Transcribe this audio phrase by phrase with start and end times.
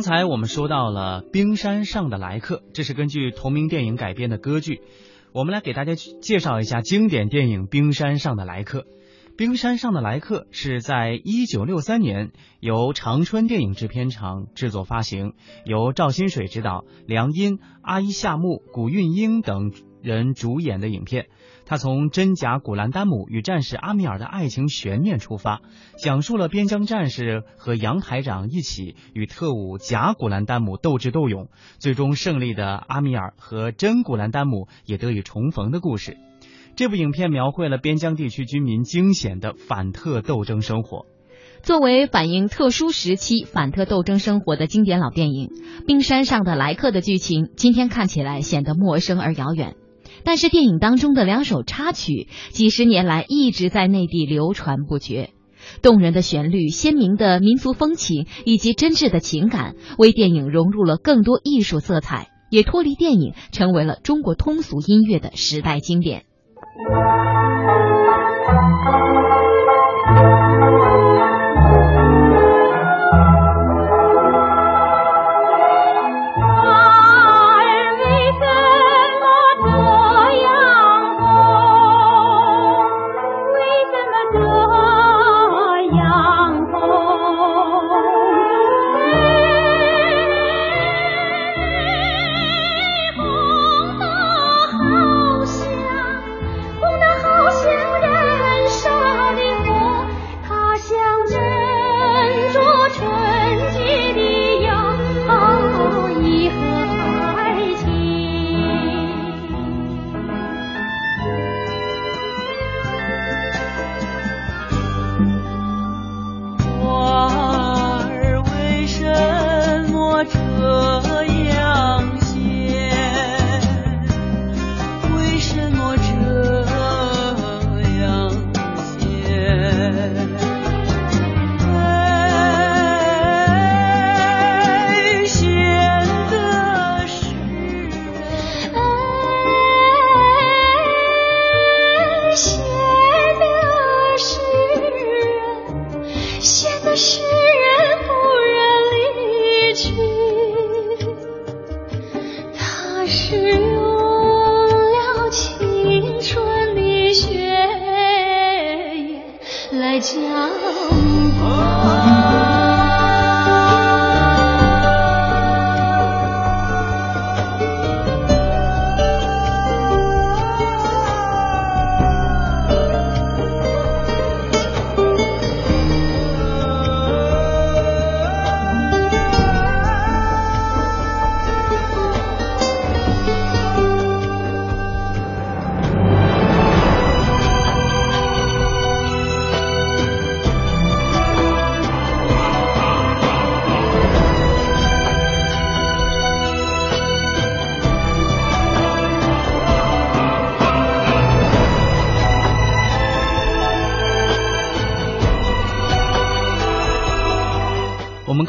[0.00, 4.80] 刚才我们说到了《冰山上的来客》，这是根据同名电影改编的歌剧。
[5.34, 8.78] 我们来给大家介绍一下经典电影《冰山上的来客》。
[9.36, 15.34] 《冰山上的来客》是在一九六三年由长春电影制片厂制作发行，
[15.66, 19.70] 由赵新水执导，梁音、阿依夏木、古韵英等
[20.00, 21.26] 人主演的影片。
[21.70, 25.60] 他从真假古兰丹姆与战士阿米尔的爱情悬念出发，
[26.02, 31.46] 讲述了边疆战士和杨排长一起与特务假古兰丹姆斗智斗勇，
[31.78, 36.16] 最终胜利的阿米尔和真古兰丹姆也得以重逢的故事。
[36.74, 41.06] 这部影片描绘了边疆地区军民惊险的反特斗争生活。
[41.62, 45.50] 作为反映特殊时期反特斗争生活的经典老电影，
[45.86, 49.76] 《冰山上的来客》的剧情今天看起来显得陌生而遥远。
[50.24, 55.30] 但是电影当中的两首插曲，几十年来一直在内地流传不绝。
[55.82, 66.24] 动人的旋律、鲜明的民族风情以及真挚的情感，为电影融入了更多艺术色彩，也脱离电影，成为了中国通俗音乐的时代经典。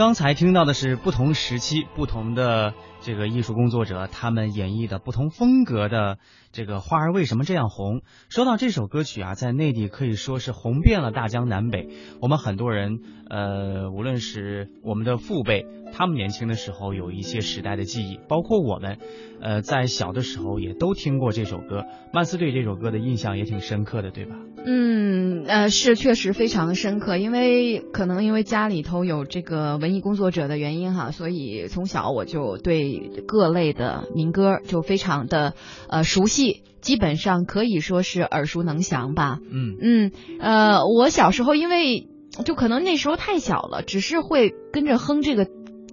[0.00, 2.72] 刚才听到的是不同时期、不同的
[3.02, 6.18] 这个艺术工作者他们演绎的不同风格的
[6.52, 7.98] 这个《花儿为什么这样红》。
[8.28, 11.88] 说到这首歌曲啊，在内地可以说是红遍了大江南北。
[12.20, 18.98] 我们很多人，呃，无论是我们的父辈，他们年轻的时候有一些时代的记忆，包括我们，
[19.40, 21.86] 呃，在小的时候也都听过这首歌。
[22.12, 24.34] 曼斯对这首歌的印象也挺深刻的，对吧？
[24.66, 32.89] 嗯，呃，是确实非常的深刻，因为可能因为家里头有这个文艺工作者的原因哈，所以从小我就对
[33.26, 35.54] 各类的民歌就非常的
[35.88, 39.38] 呃熟悉，基本上可以说是耳熟能详吧。
[39.50, 42.08] 嗯嗯，呃，我小时候因为
[42.44, 45.46] 就可能那时候太小了，只是会跟着哼这个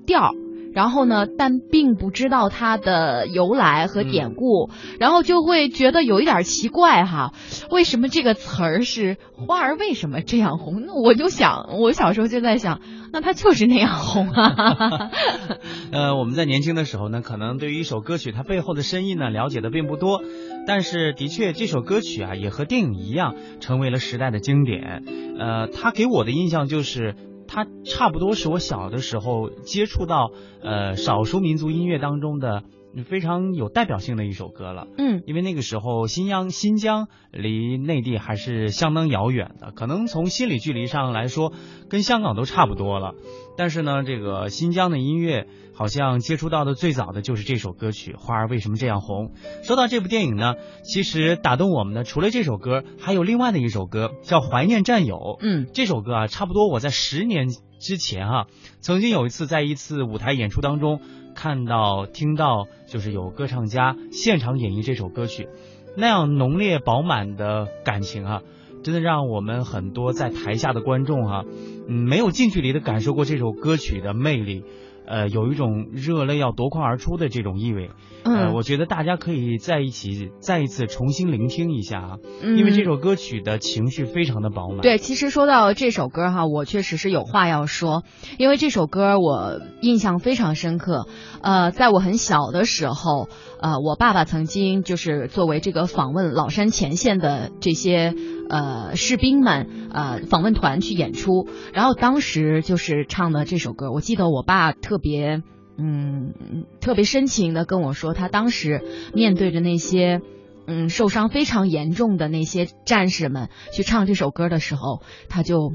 [0.06, 0.32] 调。
[0.78, 4.70] 然后呢，但并不知道它的由来和典故，
[5.00, 7.34] 然后就会觉得有一点奇怪哈，
[7.72, 10.84] 为什么这个词儿是花儿为什么这样红？
[10.86, 12.80] 那我就想，我小时候就在想，
[13.12, 15.10] 那它就是那样红啊。
[15.92, 20.22] 呃，我们在年轻的时候呢，可能对于一首歌曲它背后的深意呢了解的并不多，
[20.68, 25.04] 但是的确这首歌曲啊也和电影一样，成为了时代的经典。
[25.40, 27.16] 呃，它给我的印象就是。
[27.58, 30.30] 它差不多是我小的时候接触到
[30.62, 32.62] 呃少数民族音乐当中的
[33.04, 34.88] 非常有代表性的一首歌了。
[34.98, 41.54] 嗯，因为那个时候新疆新疆离内地还是相当遥远的，可能从心理距离上来说，
[41.90, 43.14] 跟香港都差不多了。
[43.58, 49.32] 但是呢，这个新疆的音乐好像接触到的最早的就是这首歌曲《花儿为什么这样红》。
[49.66, 50.54] 说到这部电影呢，
[50.84, 55.16] 其实打动我们的除了这首歌，还有另外的一首歌叫《怀念战友》。
[55.42, 57.48] 嗯，这首歌啊，差不多我在十年
[57.80, 58.48] 之前哈、
[58.80, 61.00] 曾经有一次在一次舞台演出当中
[61.38, 65.48] 看到听到，就是有歌唱家现场演绎这首歌曲，
[65.96, 68.42] 那样浓烈饱满的感情啊，
[68.84, 71.44] 真的让我们很多在台下的观众啊、
[71.88, 74.64] 嗯，没有近距离的感受过这首歌曲的魅力。
[75.08, 77.90] 呃，有一种热泪要夺眶而出的这种意味，
[78.24, 84.82] 呃，嗯我觉得大家可以在一起再一次重新聆听一下啊，嗯因为这首歌曲的情绪非常的饱满。
[84.82, 88.04] 对，其实说到这首歌哈，我确实是有话要说，
[88.38, 91.08] 因为这首歌我印象非常深刻。
[91.42, 93.30] 呃，在我很小的时候，
[93.62, 98.14] 呃，我爸爸曾经就是作为这个访问老山前线的这些
[98.50, 105.44] 呃士兵们呃访问团去演出，然后当时就是唱的这首歌，我记得我爸特别。
[105.80, 106.34] 嗯，
[106.82, 108.82] 特别深情的跟我说，他当时
[109.14, 110.22] 面对着那些
[110.66, 115.74] 嗯受伤非常严重的那些战士们去唱这首歌的时候，他就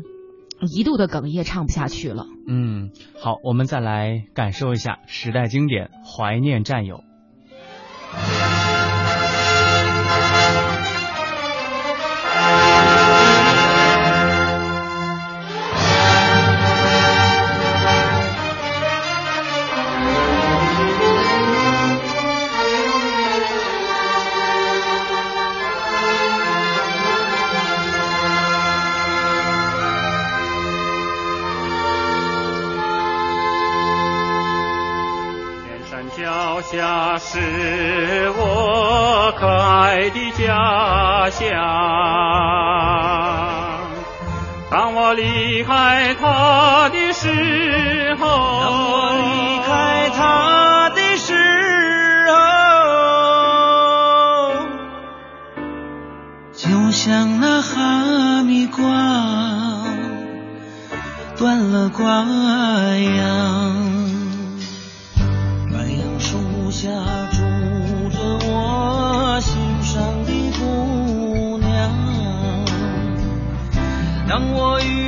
[0.77, 2.27] 一度的哽咽，唱不下去了。
[2.49, 2.91] 嗯，
[3.21, 7.05] 好，我们再来感受一下时代经典，怀念战友。
[36.73, 41.47] 家是我可爱的家乡。
[44.71, 48.27] 当我离开它的时候，
[48.63, 51.37] 当我离开它的时
[52.33, 52.33] 候，
[56.55, 58.83] 就像那哈密瓜
[61.37, 62.25] 断了瓜
[62.97, 64.31] 秧，
[66.73, 66.89] 下
[67.31, 67.37] 住
[68.09, 69.53] 着我心
[69.83, 71.69] 上的姑娘。
[74.27, 75.01] 当我遇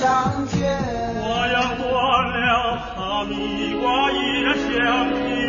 [0.00, 0.78] 然香甜。
[1.20, 5.39] 花样断了，哈密瓜依然香甜。